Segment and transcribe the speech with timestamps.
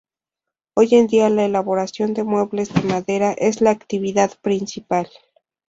[0.75, 5.07] Hoy en día la elaboración de muebles de madera es la actividad principal.